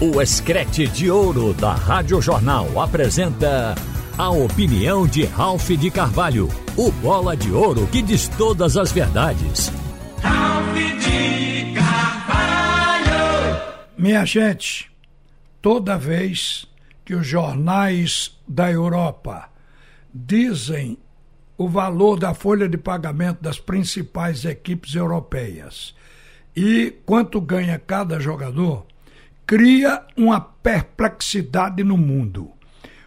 O 0.00 0.22
Escrete 0.22 0.86
de 0.86 1.10
Ouro 1.10 1.52
da 1.52 1.74
Rádio 1.74 2.22
Jornal 2.22 2.80
apresenta 2.80 3.74
a 4.16 4.30
opinião 4.30 5.08
de 5.08 5.24
Ralph 5.24 5.70
de 5.70 5.90
Carvalho, 5.90 6.48
o 6.76 6.92
bola 6.92 7.36
de 7.36 7.50
ouro 7.50 7.84
que 7.88 8.00
diz 8.00 8.28
todas 8.28 8.76
as 8.76 8.92
verdades. 8.92 9.72
Ralph 10.22 10.72
de 11.00 11.74
Carvalho! 11.74 13.10
Minha 13.98 14.24
gente, 14.24 14.88
toda 15.60 15.98
vez 15.98 16.64
que 17.04 17.16
os 17.16 17.26
jornais 17.26 18.38
da 18.46 18.70
Europa 18.70 19.50
dizem 20.14 20.96
o 21.56 21.68
valor 21.68 22.16
da 22.16 22.34
folha 22.34 22.68
de 22.68 22.78
pagamento 22.78 23.42
das 23.42 23.58
principais 23.58 24.44
equipes 24.44 24.94
europeias 24.94 25.92
e 26.54 26.92
quanto 27.04 27.40
ganha 27.40 27.80
cada 27.80 28.20
jogador, 28.20 28.86
cria 29.48 30.04
uma 30.14 30.38
perplexidade 30.42 31.82
no 31.82 31.96
mundo. 31.96 32.52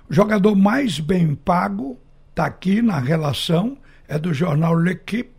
O 0.09 0.13
jogador 0.13 0.55
mais 0.55 0.99
bem 0.99 1.35
pago 1.35 1.99
está 2.31 2.47
aqui 2.47 2.81
na 2.81 2.97
relação, 2.97 3.77
é 4.07 4.17
do 4.17 4.33
jornal 4.33 4.73
L'Equipe, 4.73 5.35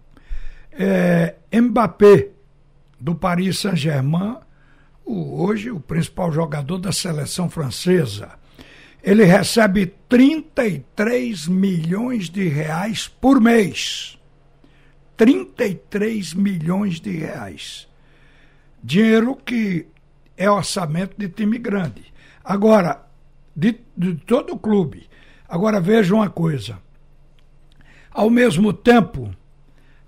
é 0.71 1.35
Mbappé, 1.53 2.29
do 3.01 3.17
Paris 3.17 3.59
Saint-Germain, 3.59 4.37
hoje 5.05 5.73
o 5.73 5.81
principal 5.81 6.31
jogador 6.31 6.79
da 6.79 6.93
seleção 6.93 7.51
francesa. 7.51 8.31
Ele 9.03 9.25
recebe 9.25 9.93
33 10.09 11.49
milhões 11.49 12.31
de 12.31 12.47
reais 12.47 13.09
por 13.09 13.41
mês. 13.41 14.17
33 15.17 16.33
milhões 16.33 17.01
de 17.01 17.11
reais. 17.11 17.89
Dinheiro 18.81 19.35
que 19.35 19.87
é 20.43 20.51
orçamento 20.51 21.15
de 21.17 21.29
time 21.29 21.57
grande. 21.57 22.03
Agora, 22.45 23.07
de, 23.55 23.79
de 23.97 24.15
todo 24.15 24.55
o 24.55 24.59
clube. 24.59 25.09
Agora 25.49 25.81
veja 25.81 26.15
uma 26.15 26.29
coisa. 26.29 26.79
Ao 28.11 28.29
mesmo 28.29 28.73
tempo, 28.73 29.33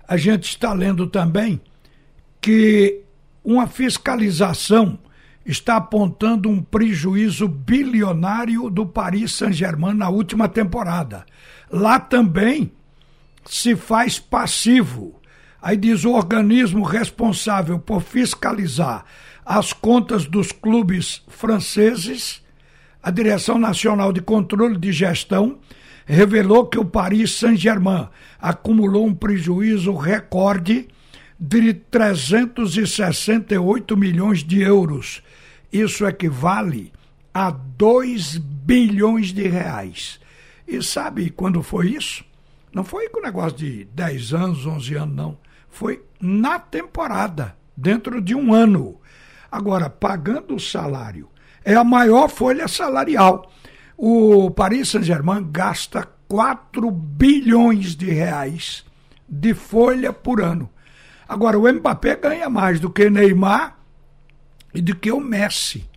a 0.07 0.17
gente 0.17 0.49
está 0.49 0.73
lendo 0.73 1.07
também 1.07 1.61
que 2.41 3.01
uma 3.43 3.65
fiscalização 3.65 4.99
está 5.45 5.77
apontando 5.77 6.49
um 6.49 6.61
prejuízo 6.61 7.47
bilionário 7.47 8.69
do 8.69 8.85
Paris 8.85 9.31
Saint-Germain 9.33 9.93
na 9.93 10.09
última 10.09 10.49
temporada. 10.49 11.25
Lá 11.71 11.99
também 11.99 12.71
se 13.45 13.75
faz 13.75 14.19
passivo. 14.19 15.21
Aí 15.61 15.77
diz 15.77 16.03
o 16.03 16.11
organismo 16.11 16.83
responsável 16.83 17.79
por 17.79 18.01
fiscalizar 18.01 19.05
as 19.45 19.71
contas 19.71 20.25
dos 20.25 20.51
clubes 20.51 21.21
franceses, 21.27 22.43
a 23.03 23.11
Direção 23.11 23.59
Nacional 23.59 24.11
de 24.11 24.21
Controle 24.21 24.77
de 24.77 24.91
Gestão 24.91 25.59
revelou 26.05 26.65
que 26.65 26.79
o 26.79 26.85
Paris 26.85 27.33
Saint-Germain 27.33 28.07
acumulou 28.39 29.05
um 29.05 29.13
prejuízo 29.13 29.93
recorde 29.95 30.87
de 31.39 31.73
368 31.73 33.95
milhões 33.95 34.43
de 34.43 34.61
euros. 34.61 35.21
Isso 35.71 36.07
equivale 36.07 36.91
a 37.33 37.51
2 37.51 38.37
bilhões 38.37 39.31
de 39.33 39.47
reais. 39.47 40.19
E 40.67 40.81
sabe 40.81 41.29
quando 41.29 41.61
foi 41.61 41.89
isso? 41.89 42.25
Não 42.73 42.83
foi 42.83 43.07
com 43.09 43.21
negócio 43.21 43.57
de 43.57 43.85
10 43.93 44.33
anos, 44.33 44.65
11 44.65 44.95
anos, 44.95 45.15
não. 45.15 45.37
Foi 45.69 46.01
na 46.19 46.57
temporada, 46.57 47.55
dentro 47.75 48.19
de 48.21 48.33
um 48.33 48.51
ano. 48.53 48.97
Agora, 49.55 49.89
pagando 49.89 50.55
o 50.55 50.59
salário, 50.59 51.29
é 51.63 51.75
a 51.75 51.83
maior 51.85 52.27
folha 52.27 52.67
salarial. 52.67 53.49
O 53.95 54.51
Paris 54.51 54.89
Saint-Germain 54.89 55.47
gasta 55.49 56.05
4 56.27 56.91
bilhões 56.91 57.95
de 57.95 58.07
reais 58.11 58.83
de 59.29 59.53
folha 59.53 60.11
por 60.11 60.41
ano. 60.41 60.69
Agora, 61.25 61.57
o 61.57 61.71
Mbappé 61.71 62.17
ganha 62.17 62.49
mais 62.49 62.81
do 62.81 62.89
que 62.89 63.09
Neymar 63.09 63.77
e 64.73 64.81
do 64.81 64.93
que 64.93 65.09
o 65.09 65.21
Messi. 65.21 65.89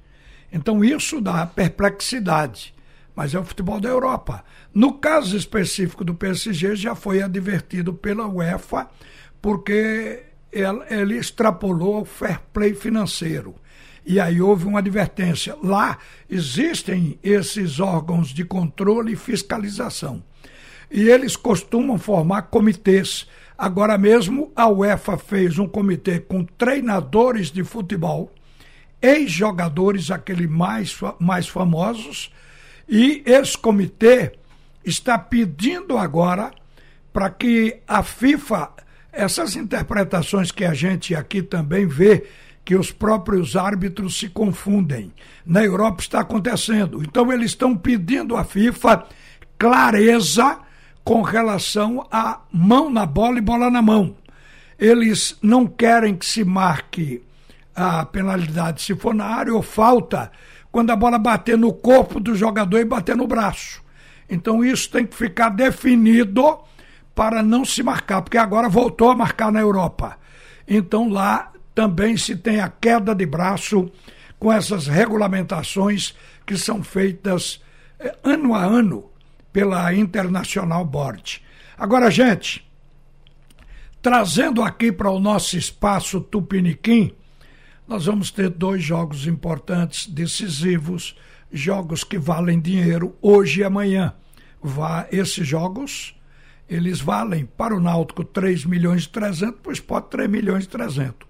Então, 0.52 0.84
isso 0.84 1.20
dá 1.20 1.44
perplexidade. 1.44 2.72
Mas 3.12 3.34
é 3.34 3.40
o 3.40 3.44
futebol 3.44 3.80
da 3.80 3.88
Europa. 3.88 4.44
No 4.72 4.92
caso 4.92 5.36
específico 5.36 6.04
do 6.04 6.14
PSG, 6.14 6.76
já 6.76 6.94
foi 6.94 7.22
advertido 7.22 7.92
pela 7.92 8.28
UEFA, 8.28 8.88
porque 9.42 10.27
ele 10.52 11.16
extrapolou 11.16 12.02
o 12.02 12.04
fair 12.04 12.40
play 12.52 12.74
financeiro. 12.74 13.54
E 14.04 14.18
aí 14.18 14.40
houve 14.40 14.66
uma 14.66 14.78
advertência. 14.78 15.54
Lá 15.62 15.98
existem 16.30 17.18
esses 17.22 17.78
órgãos 17.78 18.28
de 18.28 18.44
controle 18.44 19.12
e 19.12 19.16
fiscalização. 19.16 20.22
E 20.90 21.08
eles 21.10 21.36
costumam 21.36 21.98
formar 21.98 22.42
comitês. 22.42 23.28
Agora 23.56 23.98
mesmo 23.98 24.50
a 24.56 24.68
UEFA 24.68 25.18
fez 25.18 25.58
um 25.58 25.68
comitê 25.68 26.20
com 26.20 26.44
treinadores 26.44 27.50
de 27.50 27.62
futebol, 27.62 28.32
ex-jogadores, 29.02 30.10
aqueles 30.10 30.48
mais, 30.48 30.98
mais 31.18 31.46
famosos, 31.46 32.32
e 32.88 33.22
esse 33.26 33.58
comitê 33.58 34.32
está 34.84 35.18
pedindo 35.18 35.98
agora 35.98 36.50
para 37.12 37.28
que 37.28 37.80
a 37.86 38.02
FIFA 38.02 38.70
essas 39.18 39.56
interpretações 39.56 40.52
que 40.52 40.64
a 40.64 40.72
gente 40.72 41.12
aqui 41.12 41.42
também 41.42 41.86
vê, 41.86 42.24
que 42.64 42.76
os 42.76 42.92
próprios 42.92 43.56
árbitros 43.56 44.16
se 44.16 44.28
confundem. 44.28 45.12
Na 45.44 45.64
Europa 45.64 46.02
está 46.02 46.20
acontecendo. 46.20 47.02
Então 47.02 47.32
eles 47.32 47.50
estão 47.50 47.76
pedindo 47.76 48.36
à 48.36 48.44
FIFA 48.44 49.06
clareza 49.58 50.60
com 51.02 51.22
relação 51.22 52.06
a 52.12 52.42
mão 52.52 52.88
na 52.88 53.04
bola 53.04 53.38
e 53.38 53.40
bola 53.40 53.68
na 53.68 53.82
mão. 53.82 54.14
Eles 54.78 55.36
não 55.42 55.66
querem 55.66 56.14
que 56.14 56.24
se 56.24 56.44
marque 56.44 57.20
a 57.74 58.04
penalidade 58.06 58.82
se 58.82 58.94
for 58.94 59.12
na 59.12 59.24
área 59.24 59.52
ou 59.52 59.62
falta 59.62 60.30
quando 60.70 60.90
a 60.90 60.96
bola 60.96 61.18
bater 61.18 61.58
no 61.58 61.72
corpo 61.72 62.20
do 62.20 62.36
jogador 62.36 62.78
e 62.78 62.84
bater 62.84 63.16
no 63.16 63.26
braço. 63.26 63.82
Então 64.30 64.64
isso 64.64 64.88
tem 64.90 65.04
que 65.04 65.16
ficar 65.16 65.48
definido 65.48 66.67
para 67.18 67.42
não 67.42 67.64
se 67.64 67.82
marcar, 67.82 68.22
porque 68.22 68.38
agora 68.38 68.68
voltou 68.68 69.10
a 69.10 69.16
marcar 69.16 69.50
na 69.50 69.58
Europa. 69.58 70.16
Então 70.68 71.08
lá 71.08 71.50
também 71.74 72.16
se 72.16 72.36
tem 72.36 72.60
a 72.60 72.68
queda 72.68 73.12
de 73.12 73.26
braço 73.26 73.90
com 74.38 74.52
essas 74.52 74.86
regulamentações 74.86 76.14
que 76.46 76.56
são 76.56 76.80
feitas 76.80 77.60
eh, 77.98 78.16
ano 78.22 78.54
a 78.54 78.62
ano 78.62 79.10
pela 79.52 79.92
International 79.92 80.84
Board. 80.84 81.42
Agora, 81.76 82.08
gente, 82.08 82.64
trazendo 84.00 84.62
aqui 84.62 84.92
para 84.92 85.10
o 85.10 85.18
nosso 85.18 85.58
espaço 85.58 86.20
Tupiniquim, 86.20 87.12
nós 87.88 88.06
vamos 88.06 88.30
ter 88.30 88.48
dois 88.48 88.80
jogos 88.80 89.26
importantes, 89.26 90.06
decisivos, 90.06 91.16
jogos 91.50 92.04
que 92.04 92.16
valem 92.16 92.60
dinheiro 92.60 93.16
hoje 93.20 93.62
e 93.62 93.64
amanhã. 93.64 94.14
Vá, 94.62 95.08
esses 95.10 95.44
jogos 95.44 96.16
eles 96.68 97.00
valem 97.00 97.46
para 97.46 97.74
o 97.74 97.80
Náutico 97.80 98.24
3 98.24 98.64
milhões 98.64 99.04
e 99.04 99.08
300, 99.08 99.60
para 99.60 99.70
o 99.70 99.72
Sport 99.72 100.06
3 100.06 100.30
milhões 100.30 100.64
e 100.64 100.68
300. 100.68 101.28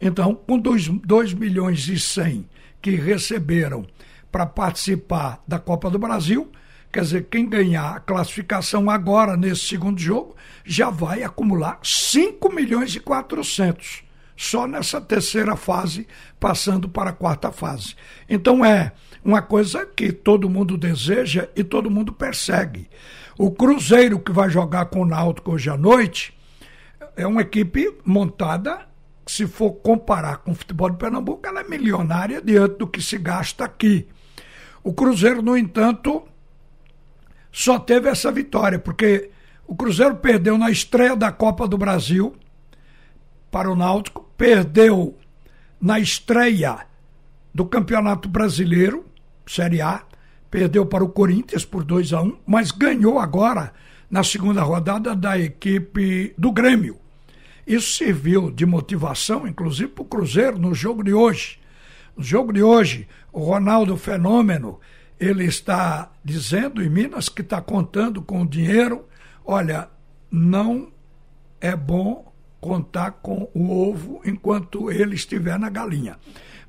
Então, 0.00 0.34
com 0.34 0.58
2, 0.58 0.88
2 0.88 1.34
milhões 1.34 1.88
e 1.88 1.98
100 1.98 2.48
que 2.80 2.92
receberam 2.92 3.86
para 4.30 4.46
participar 4.46 5.42
da 5.48 5.58
Copa 5.58 5.90
do 5.90 5.98
Brasil, 5.98 6.50
quer 6.92 7.00
dizer, 7.00 7.26
quem 7.30 7.48
ganhar 7.48 7.96
a 7.96 8.00
classificação 8.00 8.88
agora 8.88 9.36
nesse 9.36 9.62
segundo 9.62 9.98
jogo 9.98 10.36
já 10.64 10.90
vai 10.90 11.22
acumular 11.22 11.80
5 11.82 12.52
milhões 12.52 12.94
e 12.94 13.00
400 13.00 14.04
só 14.38 14.68
nessa 14.68 15.00
terceira 15.00 15.56
fase, 15.56 16.06
passando 16.38 16.88
para 16.88 17.10
a 17.10 17.12
quarta 17.12 17.50
fase. 17.50 17.96
Então 18.28 18.64
é 18.64 18.92
uma 19.24 19.42
coisa 19.42 19.84
que 19.84 20.12
todo 20.12 20.48
mundo 20.48 20.78
deseja 20.78 21.48
e 21.56 21.64
todo 21.64 21.90
mundo 21.90 22.12
persegue. 22.12 22.88
O 23.38 23.52
Cruzeiro, 23.52 24.18
que 24.18 24.32
vai 24.32 24.50
jogar 24.50 24.86
com 24.86 25.02
o 25.02 25.06
Náutico 25.06 25.52
hoje 25.52 25.70
à 25.70 25.76
noite, 25.76 26.36
é 27.16 27.24
uma 27.24 27.42
equipe 27.42 27.96
montada, 28.04 28.88
se 29.24 29.46
for 29.46 29.74
comparar 29.74 30.38
com 30.38 30.50
o 30.50 30.54
futebol 30.56 30.90
de 30.90 30.96
Pernambuco, 30.96 31.46
ela 31.46 31.60
é 31.60 31.64
milionária 31.64 32.42
diante 32.42 32.78
do 32.78 32.88
que 32.88 33.00
se 33.00 33.16
gasta 33.16 33.64
aqui. 33.64 34.08
O 34.82 34.92
Cruzeiro, 34.92 35.40
no 35.40 35.56
entanto, 35.56 36.26
só 37.52 37.78
teve 37.78 38.08
essa 38.08 38.32
vitória, 38.32 38.76
porque 38.76 39.30
o 39.68 39.76
Cruzeiro 39.76 40.16
perdeu 40.16 40.58
na 40.58 40.68
estreia 40.68 41.14
da 41.14 41.30
Copa 41.30 41.68
do 41.68 41.78
Brasil 41.78 42.34
para 43.52 43.70
o 43.70 43.76
Náutico, 43.76 44.28
perdeu 44.36 45.16
na 45.80 46.00
estreia 46.00 46.78
do 47.54 47.64
Campeonato 47.64 48.28
Brasileiro, 48.28 49.06
Série 49.46 49.80
A, 49.80 50.02
perdeu 50.50 50.86
para 50.86 51.04
o 51.04 51.08
Corinthians 51.08 51.64
por 51.64 51.84
2 51.84 52.12
a 52.12 52.22
1 52.22 52.26
um, 52.26 52.36
mas 52.46 52.70
ganhou 52.70 53.18
agora 53.18 53.72
na 54.10 54.24
segunda 54.24 54.62
rodada 54.62 55.14
da 55.14 55.38
equipe 55.38 56.34
do 56.38 56.50
Grêmio. 56.50 56.96
Isso 57.66 57.92
serviu 57.92 58.50
de 58.50 58.64
motivação, 58.64 59.46
inclusive, 59.46 59.88
para 59.88 60.02
o 60.02 60.06
Cruzeiro 60.06 60.58
no 60.58 60.74
jogo 60.74 61.04
de 61.04 61.12
hoje. 61.12 61.58
No 62.16 62.22
jogo 62.24 62.52
de 62.52 62.62
hoje, 62.62 63.06
o 63.30 63.40
Ronaldo 63.40 63.96
Fenômeno, 63.96 64.80
ele 65.20 65.44
está 65.44 66.10
dizendo 66.24 66.82
em 66.82 66.88
Minas 66.88 67.28
que 67.28 67.42
está 67.42 67.60
contando 67.60 68.22
com 68.22 68.42
o 68.42 68.48
dinheiro. 68.48 69.04
Olha, 69.44 69.88
não 70.30 70.90
é 71.60 71.76
bom 71.76 72.27
contar 72.60 73.12
com 73.12 73.48
o 73.54 73.70
ovo 73.70 74.20
enquanto 74.24 74.90
ele 74.90 75.14
estiver 75.14 75.58
na 75.58 75.70
galinha. 75.70 76.16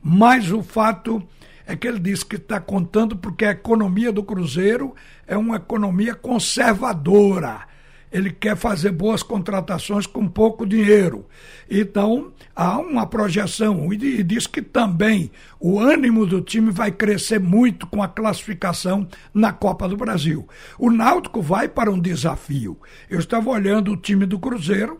Mas 0.02 0.52
o 0.52 0.62
fato 0.62 1.22
é 1.66 1.76
que 1.76 1.88
ele 1.88 2.00
diz 2.00 2.24
que 2.24 2.36
está 2.36 2.60
contando 2.60 3.16
porque 3.16 3.46
a 3.46 3.52
economia 3.52 4.12
do 4.12 4.24
Cruzeiro 4.24 4.96
é 5.28 5.38
uma 5.38 5.58
economia 5.58 6.16
conservadora. 6.16 7.68
Ele 8.12 8.32
quer 8.32 8.58
fazer 8.58 8.92
boas 8.92 9.22
contratações 9.22 10.08
com 10.08 10.28
pouco 10.28 10.66
dinheiro. 10.66 11.28
Então, 11.70 12.32
há 12.56 12.80
uma 12.80 13.06
projeção. 13.06 13.94
E 13.94 14.24
diz 14.24 14.48
que 14.48 14.64
também 14.64 15.30
o 15.60 15.80
ânimo 15.80 16.26
do 16.26 16.42
time 16.42 16.72
vai 16.72 16.92
crescer 16.92 17.40
muito 17.40 17.86
com 17.86 18.02
a 18.02 18.08
classificação 18.08 19.08
na 19.32 19.54
Copa 19.54 19.88
do 19.88 19.96
Brasil. 19.96 20.48
O 20.80 20.90
Náutico 20.90 21.40
vai 21.40 21.68
para 21.68 21.92
um 21.92 22.00
desafio. 22.00 22.80
Eu 23.08 23.20
estava 23.20 23.48
olhando 23.52 23.92
o 23.92 23.98
time 23.98 24.26
do 24.26 24.40
Cruzeiro 24.40 25.00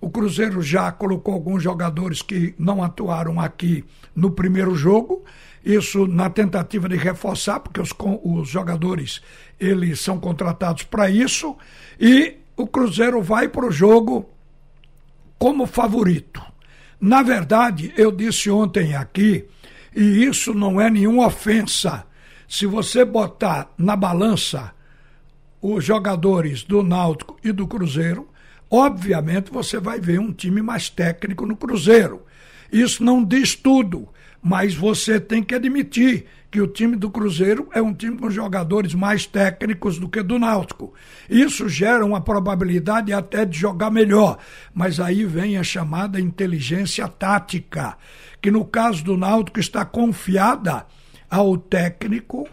o 0.00 0.08
Cruzeiro 0.10 0.62
já 0.62 0.90
colocou 0.92 1.34
alguns 1.34 1.62
jogadores 1.62 2.22
que 2.22 2.54
não 2.58 2.82
atuaram 2.82 3.40
aqui 3.40 3.84
no 4.14 4.30
primeiro 4.30 4.74
jogo, 4.74 5.24
isso 5.64 6.06
na 6.06 6.30
tentativa 6.30 6.88
de 6.88 6.96
reforçar, 6.96 7.60
porque 7.60 7.80
os, 7.80 7.92
os 8.22 8.48
jogadores 8.48 9.20
eles 9.58 10.00
são 10.00 10.20
contratados 10.20 10.84
para 10.84 11.10
isso, 11.10 11.56
e 11.98 12.36
o 12.56 12.66
Cruzeiro 12.66 13.20
vai 13.22 13.48
para 13.48 13.66
o 13.66 13.72
jogo 13.72 14.28
como 15.38 15.66
favorito. 15.66 16.42
Na 17.00 17.22
verdade, 17.22 17.92
eu 17.96 18.10
disse 18.12 18.50
ontem 18.50 18.94
aqui, 18.94 19.44
e 19.94 20.24
isso 20.24 20.54
não 20.54 20.80
é 20.80 20.88
nenhuma 20.90 21.26
ofensa, 21.26 22.04
se 22.48 22.66
você 22.66 23.04
botar 23.04 23.70
na 23.76 23.94
balança 23.94 24.72
os 25.60 25.84
jogadores 25.84 26.62
do 26.62 26.82
Náutico 26.82 27.36
e 27.42 27.52
do 27.52 27.66
Cruzeiro, 27.66 28.27
Obviamente 28.70 29.50
você 29.50 29.78
vai 29.78 30.00
ver 30.00 30.20
um 30.20 30.32
time 30.32 30.60
mais 30.62 30.88
técnico 30.90 31.46
no 31.46 31.56
Cruzeiro. 31.56 32.22
Isso 32.70 33.02
não 33.02 33.24
diz 33.24 33.54
tudo, 33.54 34.08
mas 34.42 34.74
você 34.74 35.18
tem 35.18 35.42
que 35.42 35.54
admitir 35.54 36.26
que 36.50 36.60
o 36.60 36.66
time 36.66 36.96
do 36.96 37.10
Cruzeiro 37.10 37.68
é 37.72 37.82
um 37.82 37.92
time 37.92 38.16
com 38.16 38.30
jogadores 38.30 38.94
mais 38.94 39.26
técnicos 39.26 39.98
do 39.98 40.08
que 40.08 40.22
do 40.22 40.38
Náutico. 40.38 40.94
Isso 41.28 41.68
gera 41.68 42.04
uma 42.04 42.20
probabilidade 42.20 43.12
até 43.12 43.44
de 43.44 43.58
jogar 43.58 43.90
melhor, 43.90 44.38
mas 44.72 44.98
aí 44.98 45.24
vem 45.24 45.58
a 45.58 45.62
chamada 45.62 46.20
inteligência 46.20 47.06
tática, 47.06 47.96
que 48.40 48.50
no 48.50 48.64
caso 48.64 49.04
do 49.04 49.16
Náutico 49.16 49.60
está 49.60 49.84
confiada 49.84 50.86
ao 51.30 51.58
técnico 51.58 52.48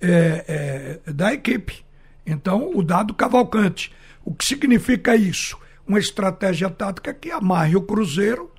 é, 0.00 1.00
é, 1.06 1.12
da 1.12 1.32
equipe. 1.32 1.84
Então, 2.26 2.70
o 2.74 2.82
dado 2.82 3.14
Cavalcante. 3.14 3.92
O 4.24 4.34
que 4.34 4.44
significa 4.44 5.16
isso? 5.16 5.58
Uma 5.86 5.98
estratégia 5.98 6.70
tática 6.70 7.12
que 7.12 7.30
amarre 7.30 7.76
o 7.76 7.82
Cruzeiro, 7.82 8.50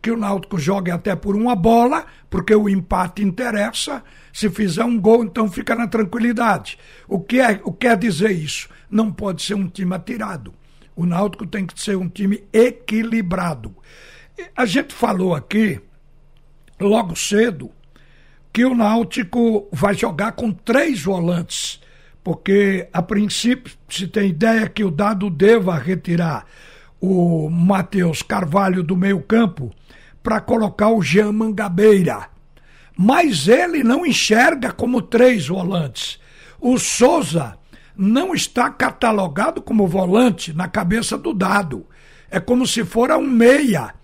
que 0.00 0.10
o 0.10 0.16
Náutico 0.16 0.58
jogue 0.58 0.90
até 0.90 1.16
por 1.16 1.34
uma 1.34 1.56
bola, 1.56 2.06
porque 2.30 2.54
o 2.54 2.68
empate 2.68 3.22
interessa. 3.22 4.02
Se 4.32 4.48
fizer 4.48 4.84
um 4.84 5.00
gol, 5.00 5.24
então 5.24 5.50
fica 5.50 5.74
na 5.74 5.88
tranquilidade. 5.88 6.78
O 7.08 7.18
que, 7.20 7.40
é, 7.40 7.60
o 7.64 7.72
que 7.72 7.88
quer 7.88 7.96
dizer 7.96 8.30
isso? 8.30 8.68
Não 8.90 9.10
pode 9.10 9.42
ser 9.42 9.54
um 9.54 9.68
time 9.68 9.94
atirado. 9.94 10.54
O 10.94 11.06
Náutico 11.06 11.46
tem 11.46 11.66
que 11.66 11.80
ser 11.80 11.96
um 11.96 12.08
time 12.08 12.44
equilibrado. 12.52 13.74
A 14.56 14.66
gente 14.66 14.94
falou 14.94 15.34
aqui, 15.34 15.80
logo 16.78 17.16
cedo, 17.16 17.72
que 18.52 18.64
o 18.64 18.74
Náutico 18.74 19.68
vai 19.72 19.94
jogar 19.94 20.32
com 20.32 20.52
três 20.52 21.02
volantes 21.02 21.80
porque 22.28 22.86
a 22.92 23.00
princípio 23.00 23.74
se 23.88 24.06
tem 24.06 24.28
ideia 24.28 24.68
que 24.68 24.84
o 24.84 24.90
dado 24.90 25.30
deva 25.30 25.78
retirar 25.78 26.44
o 27.00 27.48
Matheus 27.48 28.20
Carvalho 28.20 28.82
do 28.82 28.94
meio-campo 28.94 29.74
para 30.22 30.38
colocar 30.38 30.90
o 30.90 31.00
Jean 31.00 31.32
Mangabeira. 31.32 32.28
Mas 32.94 33.48
ele 33.48 33.82
não 33.82 34.04
enxerga 34.04 34.70
como 34.72 35.00
três 35.00 35.48
volantes. 35.48 36.20
O 36.60 36.76
Souza 36.76 37.56
não 37.96 38.34
está 38.34 38.68
catalogado 38.68 39.62
como 39.62 39.86
volante 39.86 40.52
na 40.52 40.68
cabeça 40.68 41.16
do 41.16 41.32
dado. 41.32 41.86
É 42.30 42.38
como 42.38 42.66
se 42.66 42.84
fora 42.84 43.16
um 43.16 43.26
meia, 43.26 43.94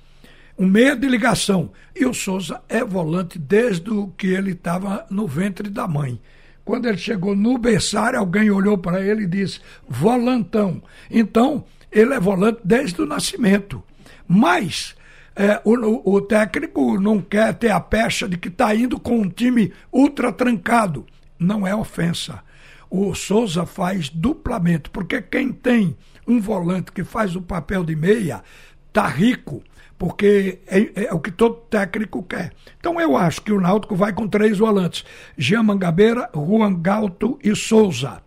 um 0.58 0.66
meia 0.66 0.96
de 0.96 1.06
ligação. 1.06 1.72
E 1.94 2.06
o 2.06 2.14
Souza 2.14 2.62
é 2.70 2.82
volante 2.82 3.38
desde 3.38 3.90
que 4.16 4.28
ele 4.28 4.52
estava 4.52 5.04
no 5.10 5.26
ventre 5.26 5.68
da 5.68 5.86
mãe. 5.86 6.18
Quando 6.64 6.86
ele 6.86 6.96
chegou 6.96 7.36
no 7.36 7.58
berçário, 7.58 8.18
alguém 8.18 8.50
olhou 8.50 8.78
para 8.78 9.00
ele 9.00 9.24
e 9.24 9.28
disse: 9.28 9.60
volantão. 9.88 10.82
Então, 11.10 11.64
ele 11.92 12.14
é 12.14 12.20
volante 12.20 12.60
desde 12.64 13.00
o 13.02 13.06
nascimento. 13.06 13.82
Mas 14.26 14.96
é, 15.36 15.60
o, 15.64 16.14
o, 16.14 16.20
técnico 16.20 16.98
não 16.98 17.20
quer 17.20 17.52
ter 17.54 17.70
a 17.70 17.80
pecha 17.80 18.28
de 18.28 18.38
que 18.38 18.48
está 18.48 18.74
indo 18.74 18.98
com 18.98 19.20
um 19.20 19.28
time 19.28 19.72
ultra 19.92 20.32
trancado. 20.32 21.04
Não 21.38 21.66
é 21.66 21.74
ofensa. 21.74 22.42
O 22.88 23.14
Souza 23.14 23.66
faz 23.66 24.08
duplamente, 24.08 24.88
porque 24.88 25.20
quem 25.20 25.52
tem 25.52 25.96
um 26.26 26.40
volante 26.40 26.92
que 26.92 27.04
faz 27.04 27.36
o 27.36 27.42
papel 27.42 27.84
de 27.84 27.96
meia, 27.96 28.42
tá 28.94 29.08
rico 29.08 29.60
porque 29.98 30.60
é, 30.66 31.06
é, 31.06 31.14
o 31.14 31.20
que 31.20 31.30
todo 31.30 31.56
técnico 31.68 32.22
quer. 32.22 32.52
Então 32.78 33.00
eu 33.00 33.16
acho 33.16 33.42
que 33.42 33.52
o 33.52 33.60
Náutico 33.60 33.96
vai 33.96 34.12
com 34.12 34.28
três 34.28 34.58
volantes: 34.58 35.04
Jean 35.36 35.62
Mangabeira, 35.62 36.30
Juan 36.34 36.74
Galto 36.80 37.38
e 37.42 37.54
Souza. 37.54 38.22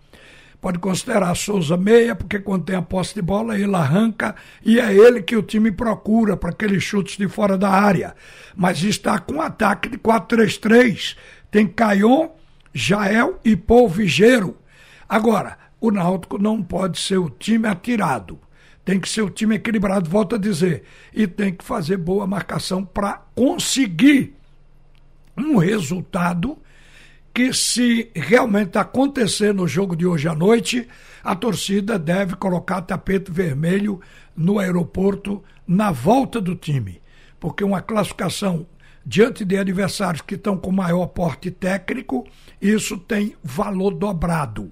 Pode 0.60 0.80
considerar 0.80 1.36
Souza 1.36 1.78
meia, 1.78 2.16
porque 2.16 2.40
quando 2.40 2.66
tem 2.66 2.75
a 2.75 2.81
posse 2.81 3.14
de 3.14 3.22
bola, 3.22 3.58
ele 3.58 3.75
arranca 3.75 4.36
e 4.66 4.80
é 4.80 4.94
ele 4.94 5.22
que 5.22 5.36
o 5.36 5.44
time 5.44 5.72
procura 5.72 6.36
para 6.36 6.50
aqueles 6.50 6.84
chutes 6.84 7.16
de 7.16 7.28
fora 7.28 7.58
da 7.58 7.69
área. 7.69 8.16
Mas 8.56 8.81
está 8.84 9.19
com 9.19 9.40
ataque 9.40 9.88
de 9.88 9.98
4-3-3. 9.98 11.16
Tem 11.52 11.68
Caion, 11.68 12.30
Jael 12.74 13.40
e 13.46 13.56
Polvigeiro. 13.56 14.58
Agora, 15.08 15.58
o 15.80 15.92
Náutico 15.92 16.40
não 16.40 16.62
pode 16.62 17.00
ser 17.00 17.18
o 17.18 17.30
time 17.30 17.68
atirado. 17.68 18.40
Tem 18.88 19.01
que 19.01 19.10
ser 19.10 19.22
o 19.22 19.30
time 19.30 19.56
equilibrado, 19.56 20.10
volto 20.10 20.36
a 20.36 20.38
dizer. 20.38 20.84
E 21.13 21.28
tem 21.28 21.54
que 21.54 21.62
fazer 21.62 21.98
boa 21.98 22.25
marcação 22.25 22.86
para 22.86 23.22
conseguir 23.36 24.34
um 25.38 25.57
resultado 25.57 26.57
que, 27.33 27.52
se 27.52 28.09
realmente 28.16 28.78
acontecer 28.78 29.54
no 29.54 29.68
jogo 29.68 29.94
de 29.94 30.06
hoje 30.06 30.30
à 30.30 30.33
noite, 30.33 30.88
a 31.21 31.35
torcida 31.35 32.00
deve 32.00 32.38
colocar 32.38 32.81
tapete 32.81 33.30
vermelho 33.30 34.00
no 34.33 34.57
aeroporto 34.57 35.44
na 35.68 35.92
volta 35.92 36.40
do 36.40 36.56
time. 36.56 37.02
Porque 37.42 37.66
uma 37.66 37.81
classificação 37.81 38.66
diante 39.06 39.44
de 39.44 39.57
adversários 39.57 40.21
que 40.21 40.35
estão 40.35 40.56
com 40.57 40.71
maior 40.71 41.07
porte 41.07 41.52
técnico, 41.52 42.26
isso 42.62 42.97
tem 42.97 43.35
valor 43.44 43.94
dobrado. 43.94 44.71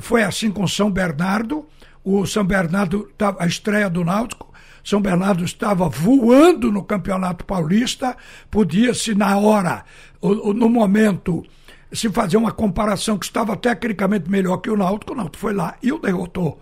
Foi 0.00 0.22
assim 0.22 0.50
com 0.50 0.66
São 0.66 0.90
Bernardo, 0.90 1.66
o 2.04 2.26
São 2.26 2.44
Bernardo, 2.44 3.10
a 3.38 3.46
estreia 3.46 3.88
do 3.88 4.04
Náutico, 4.04 4.52
São 4.84 5.00
Bernardo 5.00 5.42
estava 5.42 5.88
voando 5.88 6.70
no 6.70 6.84
Campeonato 6.84 7.46
Paulista, 7.46 8.14
podia-se 8.50 9.14
na 9.14 9.38
hora, 9.38 9.84
no 10.22 10.68
momento, 10.68 11.42
se 11.90 12.10
fazer 12.10 12.36
uma 12.36 12.52
comparação 12.52 13.18
que 13.18 13.24
estava 13.24 13.56
tecnicamente 13.56 14.30
melhor 14.30 14.58
que 14.58 14.70
o 14.70 14.76
Náutico, 14.76 15.14
o 15.14 15.16
Náutico 15.16 15.38
foi 15.38 15.54
lá 15.54 15.76
e 15.82 15.90
o 15.90 15.98
derrotou. 15.98 16.60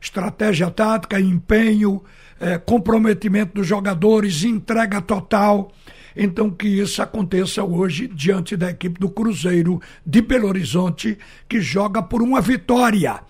Estratégia 0.00 0.70
tática, 0.70 1.20
empenho, 1.20 2.02
é, 2.40 2.58
comprometimento 2.58 3.54
dos 3.54 3.66
jogadores, 3.66 4.42
entrega 4.42 5.00
total. 5.00 5.70
Então, 6.16 6.50
que 6.50 6.66
isso 6.66 7.00
aconteça 7.00 7.62
hoje 7.62 8.08
diante 8.08 8.56
da 8.56 8.70
equipe 8.70 8.98
do 8.98 9.10
Cruzeiro 9.10 9.80
de 10.04 10.20
Belo 10.20 10.48
Horizonte, 10.48 11.16
que 11.48 11.60
joga 11.60 12.02
por 12.02 12.22
uma 12.22 12.40
vitória 12.40 13.20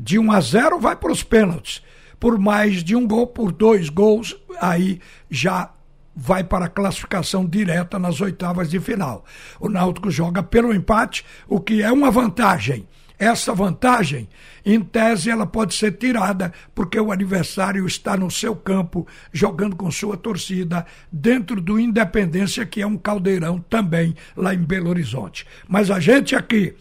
de 0.00 0.18
1 0.18 0.32
a 0.32 0.40
0 0.40 0.80
vai 0.80 0.96
para 0.96 1.12
os 1.12 1.22
pênaltis. 1.22 1.82
Por 2.18 2.38
mais 2.38 2.82
de 2.82 2.96
um 2.96 3.06
gol, 3.06 3.26
por 3.26 3.52
dois 3.52 3.88
gols, 3.88 4.36
aí 4.60 5.00
já 5.30 5.72
vai 6.16 6.42
para 6.42 6.66
a 6.66 6.68
classificação 6.68 7.46
direta 7.46 7.98
nas 7.98 8.20
oitavas 8.20 8.70
de 8.70 8.80
final. 8.80 9.24
O 9.58 9.68
Náutico 9.68 10.10
joga 10.10 10.42
pelo 10.42 10.74
empate, 10.74 11.24
o 11.46 11.60
que 11.60 11.82
é 11.82 11.92
uma 11.92 12.10
vantagem. 12.10 12.88
Essa 13.18 13.54
vantagem, 13.54 14.28
em 14.64 14.80
tese, 14.80 15.30
ela 15.30 15.46
pode 15.46 15.74
ser 15.74 15.92
tirada 15.92 16.52
porque 16.74 16.98
o 16.98 17.12
adversário 17.12 17.86
está 17.86 18.16
no 18.16 18.30
seu 18.30 18.56
campo, 18.56 19.06
jogando 19.30 19.76
com 19.76 19.90
sua 19.90 20.16
torcida, 20.16 20.86
dentro 21.12 21.60
do 21.60 21.78
Independência, 21.78 22.64
que 22.64 22.80
é 22.80 22.86
um 22.86 22.96
caldeirão 22.96 23.58
também 23.58 24.14
lá 24.34 24.54
em 24.54 24.62
Belo 24.62 24.88
Horizonte. 24.88 25.46
Mas 25.68 25.90
a 25.90 26.00
gente 26.00 26.34
aqui 26.34 26.74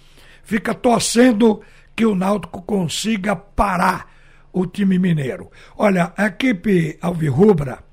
fica 0.44 0.74
torcendo 0.74 1.62
que 2.00 2.06
o 2.06 2.16
Náutico 2.16 2.62
consiga 2.62 3.36
parar 3.36 4.10
o 4.54 4.66
time 4.66 4.98
mineiro. 4.98 5.52
Olha, 5.76 6.14
a 6.16 6.28
equipe 6.28 6.98
alvirrubra 7.02 7.84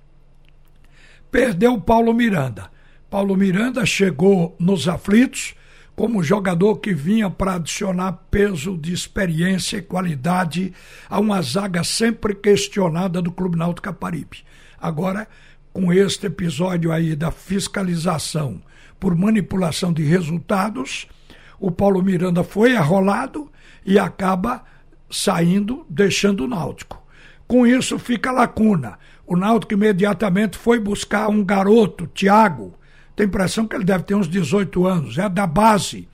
perdeu 1.28 1.74
o 1.74 1.80
Paulo 1.80 2.14
Miranda. 2.14 2.70
Paulo 3.10 3.36
Miranda 3.36 3.84
chegou 3.84 4.54
nos 4.60 4.86
aflitos 4.86 5.56
como 5.96 6.22
jogador 6.22 6.76
que 6.76 6.94
vinha 6.94 7.28
para 7.28 7.54
adicionar 7.54 8.12
peso 8.30 8.78
de 8.78 8.92
experiência 8.92 9.78
e 9.78 9.82
qualidade 9.82 10.72
a 11.10 11.18
uma 11.18 11.42
zaga 11.42 11.82
sempre 11.82 12.32
questionada 12.32 13.20
do 13.20 13.32
Clube 13.32 13.58
Náutico 13.58 13.88
Caparibe. 13.88 14.44
Agora, 14.80 15.26
com 15.72 15.92
este 15.92 16.26
episódio 16.26 16.92
aí 16.92 17.16
da 17.16 17.32
fiscalização 17.32 18.62
por 19.00 19.16
manipulação 19.16 19.92
de 19.92 20.04
resultados, 20.04 21.08
o 21.58 21.72
Paulo 21.72 22.00
Miranda 22.00 22.44
foi 22.44 22.76
arrolado 22.76 23.50
e 23.86 23.98
acaba 23.98 24.64
saindo, 25.08 25.86
deixando 25.88 26.44
o 26.44 26.48
Náutico. 26.48 27.02
Com 27.46 27.66
isso 27.66 27.98
fica 27.98 28.32
lacuna. 28.32 28.98
O 29.26 29.36
Náutico 29.36 29.74
imediatamente 29.74 30.58
foi 30.58 30.80
buscar 30.80 31.28
um 31.28 31.44
garoto, 31.44 32.06
Thiago, 32.08 32.74
tem 33.16 33.24
a 33.24 33.28
impressão 33.28 33.66
que 33.66 33.74
ele 33.74 33.84
deve 33.84 34.04
ter 34.04 34.14
uns 34.14 34.28
18 34.28 34.86
anos, 34.86 35.16
é 35.16 35.26
da 35.26 35.46
base. 35.46 36.06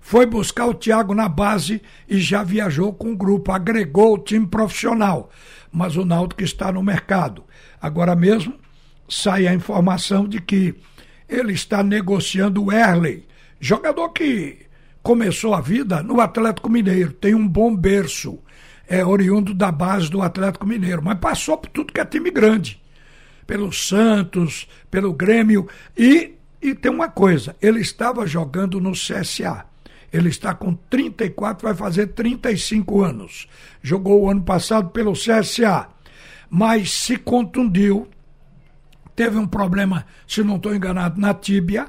Foi 0.00 0.24
buscar 0.24 0.66
o 0.66 0.74
Thiago 0.74 1.12
na 1.12 1.28
base 1.28 1.82
e 2.08 2.18
já 2.18 2.44
viajou 2.44 2.92
com 2.92 3.12
o 3.12 3.16
grupo, 3.16 3.50
agregou 3.50 4.14
o 4.14 4.18
time 4.18 4.46
profissional. 4.46 5.30
Mas 5.72 5.96
o 5.96 6.04
Náutico 6.04 6.44
está 6.44 6.70
no 6.70 6.82
mercado. 6.82 7.42
Agora 7.82 8.14
mesmo 8.14 8.54
sai 9.08 9.48
a 9.48 9.54
informação 9.54 10.28
de 10.28 10.40
que 10.40 10.76
ele 11.28 11.52
está 11.52 11.82
negociando 11.82 12.62
o 12.62 12.70
Erley, 12.70 13.26
jogador 13.58 14.10
que 14.10 14.58
começou 15.04 15.54
a 15.54 15.60
vida 15.60 16.02
no 16.02 16.18
Atlético 16.18 16.70
Mineiro, 16.70 17.12
tem 17.12 17.34
um 17.34 17.46
bom 17.46 17.76
berço, 17.76 18.38
é 18.88 19.04
oriundo 19.04 19.52
da 19.52 19.70
base 19.70 20.10
do 20.10 20.22
Atlético 20.22 20.66
Mineiro, 20.66 21.02
mas 21.04 21.18
passou 21.18 21.58
por 21.58 21.68
tudo 21.68 21.92
que 21.92 22.00
é 22.00 22.04
time 22.06 22.30
grande. 22.30 22.82
Pelo 23.46 23.70
Santos, 23.70 24.66
pelo 24.90 25.12
Grêmio 25.12 25.68
e 25.96 26.32
e 26.64 26.74
tem 26.74 26.90
uma 26.90 27.10
coisa, 27.10 27.54
ele 27.60 27.80
estava 27.80 28.26
jogando 28.26 28.80
no 28.80 28.92
CSA. 28.92 29.66
Ele 30.10 30.30
está 30.30 30.54
com 30.54 30.72
34, 30.74 31.68
vai 31.68 31.76
fazer 31.76 32.06
35 32.06 33.02
anos. 33.02 33.46
Jogou 33.82 34.22
o 34.22 34.30
ano 34.30 34.42
passado 34.42 34.88
pelo 34.88 35.12
CSA, 35.12 35.88
mas 36.48 36.90
se 36.90 37.18
contundiu. 37.18 38.08
Teve 39.14 39.36
um 39.36 39.46
problema, 39.46 40.06
se 40.26 40.42
não 40.42 40.56
estou 40.56 40.74
enganado, 40.74 41.20
na 41.20 41.34
tíbia. 41.34 41.88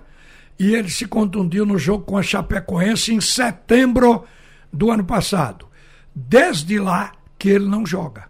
E 0.58 0.74
ele 0.74 0.90
se 0.90 1.06
contundiu 1.06 1.66
no 1.66 1.78
jogo 1.78 2.06
com 2.06 2.18
a 2.18 2.24
Chapecoense 2.24 3.14
em 3.14 3.20
setembro 3.20 4.24
do 4.72 4.92
ano 4.92 5.04
passado. 5.04 5.68
Desde 6.14 6.80
lá 6.80 7.12
que 7.38 7.50
ele 7.50 7.68
não 7.68 7.86
joga. 7.86 8.30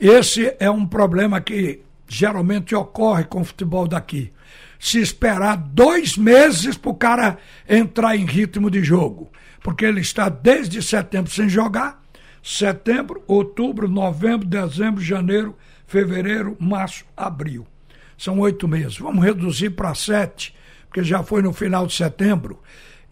Esse 0.00 0.54
é 0.58 0.70
um 0.70 0.86
problema 0.86 1.40
que 1.40 1.82
geralmente 2.06 2.74
ocorre 2.74 3.24
com 3.24 3.42
o 3.42 3.44
futebol 3.44 3.86
daqui 3.86 4.32
se 4.78 5.00
esperar 5.00 5.56
dois 5.56 6.16
meses 6.16 6.76
para 6.76 6.90
o 6.90 6.94
cara 6.94 7.38
entrar 7.68 8.16
em 8.16 8.24
ritmo 8.24 8.70
de 8.70 8.82
jogo. 8.82 9.30
Porque 9.62 9.84
ele 9.84 10.00
está 10.00 10.28
desde 10.28 10.80
setembro 10.80 11.30
sem 11.30 11.48
jogar. 11.48 12.02
Setembro, 12.42 13.22
outubro, 13.26 13.88
novembro, 13.88 14.46
dezembro, 14.46 15.02
janeiro, 15.02 15.56
fevereiro, 15.86 16.56
março, 16.60 17.04
abril. 17.16 17.66
São 18.16 18.38
oito 18.38 18.68
meses. 18.68 18.98
Vamos 18.98 19.24
reduzir 19.24 19.70
para 19.70 19.94
sete, 19.94 20.54
porque 20.88 21.04
já 21.04 21.22
foi 21.22 21.42
no 21.42 21.52
final 21.52 21.86
de 21.86 21.94
setembro. 21.94 22.60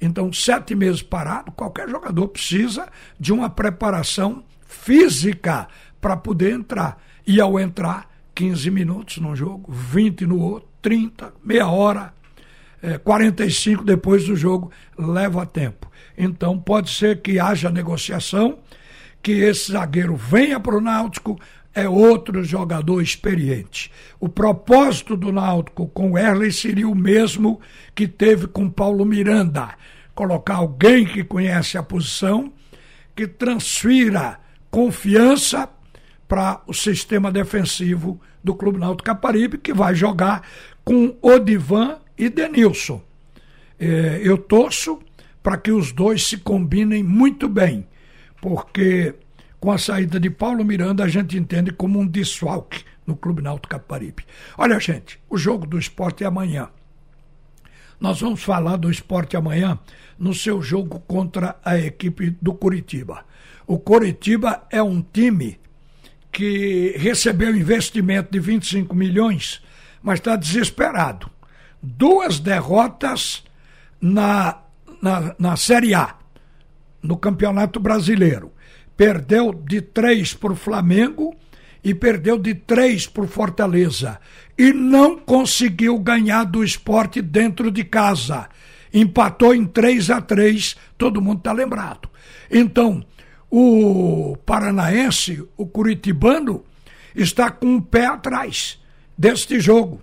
Então, 0.00 0.33
sete 0.33 0.75
meses 0.75 1.02
parado, 1.02 1.52
qualquer 1.52 1.88
jogador 1.88 2.28
precisa 2.28 2.88
de 3.18 3.33
uma 3.33 3.49
preparação 3.49 4.45
física 4.66 5.68
para 6.00 6.16
poder 6.16 6.52
entrar. 6.52 6.99
E 7.26 7.40
ao 7.40 7.59
entrar, 7.59 8.11
15 8.35 8.71
minutos 8.71 9.18
num 9.18 9.35
jogo, 9.35 9.73
20 9.73 10.26
no 10.26 10.40
outro, 10.40 10.68
30, 10.83 11.33
meia 11.42 11.68
hora, 11.68 12.12
é, 12.83 12.99
45 12.99 13.83
depois 13.83 14.26
do 14.26 14.37
jogo, 14.37 14.71
leva 14.97 15.47
tempo. 15.47 15.90
Então 16.16 16.59
pode 16.59 16.90
ser 16.90 17.21
que 17.23 17.40
haja 17.40 17.71
negociação, 17.71 18.59
que 19.23 19.33
esse 19.33 19.73
zagueiro 19.73 20.14
venha 20.14 20.61
para 20.61 20.76
o 20.76 20.80
Náutico, 20.80 21.40
é 21.76 21.87
outro 21.87 22.42
jogador 22.42 23.02
experiente. 23.02 23.92
O 24.18 24.30
propósito 24.30 25.14
do 25.14 25.30
Náutico 25.30 25.87
com 25.88 26.12
o 26.12 26.18
Erley 26.18 26.50
seria 26.50 26.88
o 26.88 26.95
mesmo 26.95 27.61
que 27.95 28.09
teve 28.09 28.47
com 28.47 28.71
Paulo 28.71 29.04
Miranda: 29.04 29.75
colocar 30.14 30.54
alguém 30.54 31.04
que 31.04 31.23
conhece 31.23 31.76
a 31.76 31.83
posição, 31.83 32.50
que 33.14 33.26
transfira 33.26 34.40
confiança 34.71 35.68
para 36.26 36.62
o 36.66 36.73
sistema 36.73 37.30
defensivo 37.30 38.18
do 38.42 38.54
Clube 38.54 38.78
Náutico 38.78 39.04
Caparibe, 39.04 39.59
que 39.59 39.75
vai 39.75 39.95
jogar 39.95 40.49
com 40.83 41.14
Odivan 41.21 41.99
e 42.16 42.30
Denilson. 42.30 43.02
É, 43.78 44.21
eu 44.23 44.38
torço 44.38 44.99
para 45.42 45.59
que 45.59 45.71
os 45.71 45.92
dois 45.92 46.26
se 46.26 46.38
combinem 46.38 47.02
muito 47.02 47.49
bem, 47.49 47.87
porque 48.40 49.14
com 49.60 49.70
a 49.70 49.78
saída 49.78 50.18
de 50.20 50.30
Paulo 50.30 50.64
Miranda 50.64 51.04
a 51.04 51.08
gente 51.08 51.36
entende 51.36 51.72
como 51.72 51.98
um 51.98 52.06
desfalque 52.06 52.84
no 53.06 53.16
Clube 53.16 53.42
Náutico 53.42 53.68
Caparibe. 53.68 54.25
Olha, 54.58 54.78
gente, 54.80 55.18
o 55.28 55.38
jogo 55.38 55.66
do 55.66 55.78
esporte 55.78 56.25
é 56.25 56.26
amanhã. 56.26 56.68
Nós 58.00 58.20
vamos 58.20 58.42
falar 58.42 58.76
do 58.76 58.90
esporte 58.90 59.36
amanhã 59.36 59.78
no 60.18 60.34
seu 60.34 60.60
jogo 60.60 61.00
contra 61.00 61.56
a 61.64 61.78
equipe 61.78 62.36
do 62.42 62.52
Curitiba. 62.52 63.25
O 63.66 63.78
Curitiba 63.78 64.66
é 64.70 64.82
um 64.82 65.00
time 65.00 65.58
que 66.30 66.94
recebeu 66.98 67.56
investimento 67.56 68.30
de 68.30 68.38
25 68.38 68.94
milhões 68.94 69.62
mas 70.06 70.20
está 70.20 70.36
desesperado. 70.36 71.28
Duas 71.82 72.38
derrotas 72.38 73.42
na, 74.00 74.60
na, 75.02 75.34
na 75.36 75.56
Série 75.56 75.94
A, 75.94 76.14
no 77.02 77.16
Campeonato 77.16 77.80
Brasileiro. 77.80 78.52
Perdeu 78.96 79.52
de 79.52 79.80
três 79.80 80.32
para 80.32 80.52
o 80.52 80.56
Flamengo 80.56 81.36
e 81.84 81.94
perdeu 81.94 82.38
de 82.38 82.54
três 82.54 83.06
para 83.06 83.24
o 83.24 83.28
Fortaleza. 83.28 84.18
E 84.58 84.72
não 84.72 85.18
conseguiu 85.18 85.98
ganhar 85.98 86.44
do 86.44 86.64
esporte 86.64 87.20
dentro 87.22 87.70
de 87.70 87.84
casa. 87.84 88.48
Empatou 88.92 89.54
em 89.54 89.64
3 89.66 90.10
a 90.10 90.20
3 90.20 90.76
todo 90.96 91.20
mundo 91.20 91.38
está 91.38 91.52
lembrado. 91.52 92.08
Então, 92.50 93.04
o 93.50 94.36
paranaense, 94.44 95.46
o 95.56 95.66
curitibano, 95.66 96.64
está 97.14 97.50
com 97.50 97.66
um 97.66 97.80
pé 97.80 98.06
atrás 98.06 98.80
deste 99.16 99.60
jogo. 99.60 100.02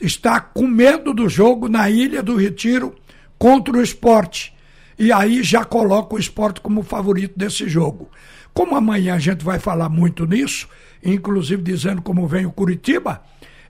Está 0.00 0.40
com 0.40 0.66
medo 0.66 1.12
do 1.12 1.28
jogo 1.28 1.68
na 1.68 1.90
Ilha 1.90 2.22
do 2.22 2.36
Retiro 2.36 2.94
contra 3.38 3.76
o 3.76 3.82
esporte. 3.82 4.51
E 4.98 5.12
aí 5.12 5.42
já 5.42 5.64
coloca 5.64 6.14
o 6.14 6.18
esporte 6.18 6.60
como 6.60 6.82
favorito 6.82 7.38
desse 7.38 7.68
jogo. 7.68 8.10
Como 8.52 8.76
amanhã 8.76 9.14
a 9.14 9.18
gente 9.18 9.44
vai 9.44 9.58
falar 9.58 9.88
muito 9.88 10.26
nisso, 10.26 10.68
inclusive 11.02 11.62
dizendo 11.62 12.02
como 12.02 12.26
vem 12.26 12.46
o 12.46 12.52
Curitiba, 12.52 13.22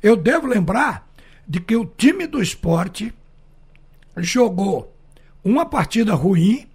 eu 0.03 0.17
devo 0.17 0.47
lembrar 0.47 1.09
de 1.47 1.61
que 1.61 1.77
o 1.77 1.85
time 1.85 2.27
do 2.27 2.43
esporte 2.43 3.13
jogou 4.17 4.97
uma 5.45 5.65
partida 5.65 6.15
ruim 6.15 6.67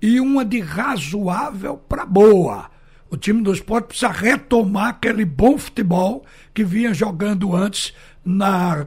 e 0.00 0.20
uma 0.20 0.44
de 0.44 0.60
razoável 0.60 1.76
para 1.76 2.04
boa. 2.04 2.70
O 3.10 3.16
time 3.16 3.42
do 3.42 3.52
esporte 3.52 3.88
precisa 3.88 4.10
retomar 4.10 4.88
aquele 4.88 5.24
bom 5.24 5.58
futebol 5.58 6.24
que 6.54 6.64
vinha 6.64 6.94
jogando 6.94 7.54
antes 7.54 7.92
na, 8.24 8.86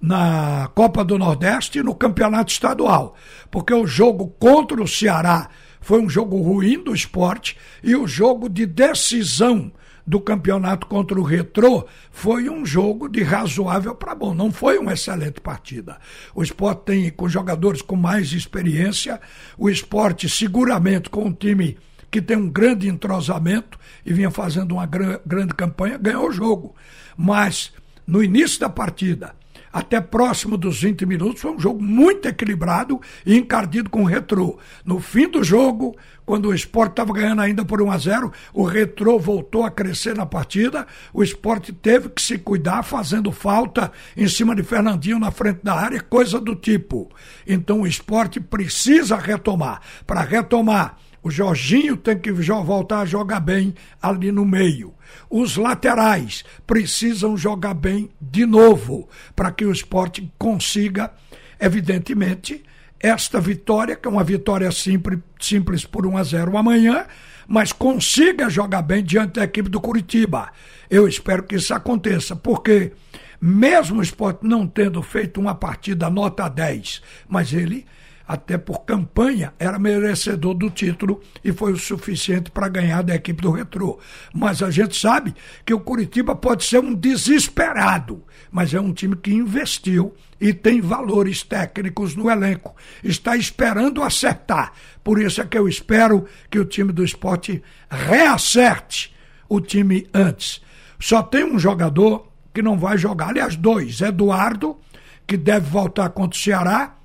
na 0.00 0.70
Copa 0.74 1.04
do 1.04 1.18
Nordeste 1.18 1.78
e 1.78 1.82
no 1.82 1.94
Campeonato 1.94 2.52
Estadual. 2.52 3.14
Porque 3.50 3.72
o 3.72 3.86
jogo 3.86 4.28
contra 4.38 4.82
o 4.82 4.88
Ceará 4.88 5.48
foi 5.80 6.00
um 6.00 6.08
jogo 6.08 6.40
ruim 6.40 6.82
do 6.82 6.94
esporte 6.94 7.56
e 7.82 7.94
o 7.94 8.06
jogo 8.06 8.48
de 8.48 8.66
decisão 8.66 9.72
do 10.06 10.20
campeonato 10.20 10.86
contra 10.86 11.18
o 11.18 11.24
Retrô 11.24 11.84
foi 12.12 12.48
um 12.48 12.64
jogo 12.64 13.08
de 13.08 13.22
razoável 13.22 13.94
para 13.94 14.14
bom. 14.14 14.32
Não 14.32 14.52
foi 14.52 14.78
uma 14.78 14.92
excelente 14.92 15.40
partida. 15.40 15.98
O 16.34 16.42
esporte 16.42 16.84
tem, 16.84 17.10
com 17.10 17.28
jogadores 17.28 17.82
com 17.82 17.96
mais 17.96 18.32
experiência, 18.32 19.20
o 19.58 19.68
esporte 19.68 20.28
seguramente 20.28 21.10
com 21.10 21.24
um 21.24 21.32
time 21.32 21.76
que 22.10 22.22
tem 22.22 22.36
um 22.36 22.48
grande 22.48 22.88
entrosamento 22.88 23.78
e 24.04 24.12
vinha 24.12 24.30
fazendo 24.30 24.72
uma 24.72 24.86
grande 24.86 25.54
campanha, 25.54 25.98
ganhou 25.98 26.28
o 26.28 26.32
jogo. 26.32 26.74
Mas 27.16 27.72
no 28.06 28.22
início 28.22 28.60
da 28.60 28.68
partida, 28.68 29.34
até 29.76 30.00
próximo 30.00 30.56
dos 30.56 30.80
20 30.80 31.04
minutos, 31.04 31.42
foi 31.42 31.50
um 31.50 31.60
jogo 31.60 31.82
muito 31.82 32.26
equilibrado 32.26 32.98
e 33.26 33.36
encardido 33.36 33.90
com 33.90 34.00
o 34.00 34.06
retrô. 34.06 34.58
No 34.82 35.00
fim 35.00 35.28
do 35.28 35.44
jogo, 35.44 35.94
quando 36.24 36.48
o 36.48 36.54
esporte 36.54 36.92
estava 36.92 37.12
ganhando 37.12 37.42
ainda 37.42 37.62
por 37.62 37.82
1 37.82 37.90
a 37.90 37.98
0 37.98 38.32
o 38.54 38.64
retrô 38.64 39.18
voltou 39.18 39.64
a 39.64 39.70
crescer 39.70 40.16
na 40.16 40.24
partida, 40.24 40.86
o 41.12 41.22
esporte 41.22 41.74
teve 41.74 42.08
que 42.08 42.22
se 42.22 42.38
cuidar, 42.38 42.84
fazendo 42.84 43.30
falta 43.30 43.92
em 44.16 44.26
cima 44.26 44.56
de 44.56 44.62
Fernandinho 44.62 45.18
na 45.18 45.30
frente 45.30 45.60
da 45.62 45.74
área, 45.74 46.00
coisa 46.00 46.40
do 46.40 46.56
tipo. 46.56 47.10
Então 47.46 47.82
o 47.82 47.86
esporte 47.86 48.40
precisa 48.40 49.16
retomar. 49.16 49.82
Para 50.06 50.22
retomar, 50.22 50.96
O 51.26 51.30
Jorginho 51.30 51.96
tem 51.96 52.16
que 52.16 52.30
voltar 52.30 53.00
a 53.00 53.04
jogar 53.04 53.40
bem 53.40 53.74
ali 54.00 54.30
no 54.30 54.44
meio. 54.44 54.94
Os 55.28 55.56
laterais 55.56 56.44
precisam 56.64 57.36
jogar 57.36 57.74
bem 57.74 58.08
de 58.20 58.46
novo 58.46 59.08
para 59.34 59.50
que 59.50 59.64
o 59.64 59.72
esporte 59.72 60.32
consiga, 60.38 61.12
evidentemente, 61.58 62.62
esta 63.00 63.40
vitória, 63.40 63.96
que 63.96 64.06
é 64.06 64.10
uma 64.10 64.22
vitória 64.22 64.70
simples, 64.70 65.18
simples 65.40 65.84
por 65.84 66.06
1 66.06 66.16
a 66.16 66.22
0 66.22 66.56
amanhã, 66.56 67.06
mas 67.48 67.72
consiga 67.72 68.48
jogar 68.48 68.82
bem 68.82 69.02
diante 69.02 69.32
da 69.32 69.42
equipe 69.42 69.68
do 69.68 69.80
Curitiba. 69.80 70.52
Eu 70.88 71.08
espero 71.08 71.42
que 71.42 71.56
isso 71.56 71.74
aconteça, 71.74 72.36
porque 72.36 72.92
mesmo 73.40 73.98
o 73.98 74.02
esporte 74.02 74.46
não 74.46 74.64
tendo 74.64 75.02
feito 75.02 75.40
uma 75.40 75.56
partida 75.56 76.08
nota 76.08 76.48
10, 76.48 77.02
mas 77.28 77.52
ele 77.52 77.84
até 78.26 78.58
por 78.58 78.84
campanha, 78.84 79.52
era 79.58 79.78
merecedor 79.78 80.54
do 80.54 80.68
título 80.68 81.20
e 81.44 81.52
foi 81.52 81.72
o 81.72 81.78
suficiente 81.78 82.50
para 82.50 82.68
ganhar 82.68 83.02
da 83.02 83.14
equipe 83.14 83.40
do 83.40 83.52
Retrô. 83.52 83.98
Mas 84.34 84.62
a 84.62 84.70
gente 84.70 84.96
sabe 84.96 85.34
que 85.64 85.72
o 85.72 85.80
Curitiba 85.80 86.34
pode 86.34 86.64
ser 86.64 86.80
um 86.80 86.92
desesperado, 86.92 88.24
mas 88.50 88.74
é 88.74 88.80
um 88.80 88.92
time 88.92 89.14
que 89.14 89.32
investiu 89.32 90.14
e 90.40 90.52
tem 90.52 90.80
valores 90.80 91.42
técnicos 91.42 92.16
no 92.16 92.28
elenco. 92.28 92.74
Está 93.02 93.36
esperando 93.36 94.02
acertar. 94.02 94.72
Por 95.04 95.20
isso 95.20 95.40
é 95.40 95.44
que 95.44 95.56
eu 95.56 95.68
espero 95.68 96.26
que 96.50 96.58
o 96.58 96.64
time 96.64 96.92
do 96.92 97.04
esporte 97.04 97.62
reacerte 97.88 99.14
o 99.48 99.60
time 99.60 100.06
antes. 100.12 100.60
Só 100.98 101.22
tem 101.22 101.44
um 101.44 101.58
jogador 101.58 102.32
que 102.52 102.62
não 102.62 102.76
vai 102.76 102.98
jogar, 102.98 103.28
aliás, 103.28 103.54
dois: 103.54 104.00
Eduardo, 104.00 104.78
que 105.26 105.36
deve 105.36 105.68
voltar 105.70 106.08
contra 106.10 106.36
o 106.36 106.42
Ceará 106.42 106.95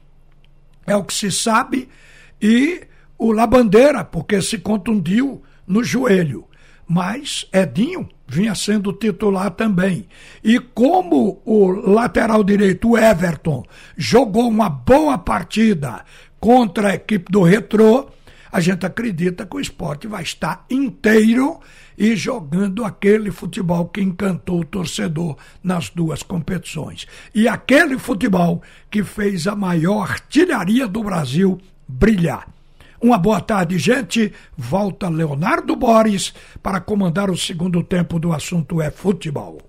é 0.85 0.95
o 0.95 1.03
que 1.03 1.13
se 1.13 1.31
sabe, 1.31 1.89
e 2.41 2.81
o 3.17 3.31
Labandeira, 3.31 4.03
porque 4.03 4.41
se 4.41 4.57
contundiu 4.57 5.43
no 5.67 5.83
joelho. 5.83 6.45
Mas 6.87 7.47
Edinho 7.53 8.09
vinha 8.27 8.55
sendo 8.55 8.91
titular 8.91 9.51
também. 9.51 10.07
E 10.43 10.59
como 10.59 11.41
o 11.45 11.67
lateral 11.69 12.43
direito 12.43 12.97
Everton 12.97 13.63
jogou 13.95 14.49
uma 14.49 14.69
boa 14.69 15.17
partida 15.17 16.03
contra 16.39 16.89
a 16.89 16.95
equipe 16.95 17.31
do 17.31 17.43
Retrô, 17.43 18.09
a 18.51 18.59
gente 18.59 18.85
acredita 18.85 19.45
que 19.45 19.55
o 19.55 19.61
esporte 19.61 20.07
vai 20.07 20.23
estar 20.23 20.65
inteiro 20.69 21.59
e 22.01 22.15
jogando 22.15 22.83
aquele 22.83 23.29
futebol 23.29 23.85
que 23.85 24.01
encantou 24.01 24.61
o 24.61 24.65
torcedor 24.65 25.37
nas 25.63 25.91
duas 25.91 26.23
competições. 26.23 27.05
E 27.33 27.47
aquele 27.47 27.99
futebol 27.99 28.63
que 28.89 29.03
fez 29.03 29.45
a 29.45 29.55
maior 29.55 30.09
artilharia 30.09 30.87
do 30.87 31.03
Brasil 31.03 31.59
brilhar. 31.87 32.47
Uma 32.99 33.19
boa 33.19 33.39
tarde, 33.39 33.77
gente. 33.77 34.33
Volta 34.57 35.09
Leonardo 35.09 35.75
Boris 35.75 36.33
para 36.63 36.81
comandar 36.81 37.29
o 37.29 37.37
segundo 37.37 37.83
tempo 37.83 38.17
do 38.17 38.33
assunto 38.33 38.81
é 38.81 38.89
futebol. 38.89 39.59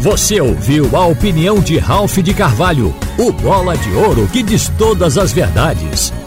Você 0.00 0.38
ouviu 0.38 0.94
a 0.94 1.06
opinião 1.06 1.60
de 1.60 1.78
Ralph 1.78 2.18
de 2.18 2.34
Carvalho, 2.34 2.94
o 3.18 3.32
bola 3.32 3.74
de 3.74 3.90
ouro 3.92 4.28
que 4.28 4.42
diz 4.42 4.68
todas 4.76 5.16
as 5.16 5.32
verdades. 5.32 6.12